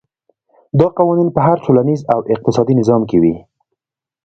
[0.79, 3.35] دا قوانین په هر ټولنیز او اقتصادي نظام کې وي.